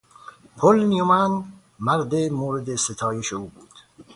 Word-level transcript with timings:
پل 0.57 0.75
نیومن 0.91 1.31
مرد 1.87 2.15
مورد 2.15 2.75
ستایش 2.75 3.33
او 3.33 3.47
بود. 3.49 3.69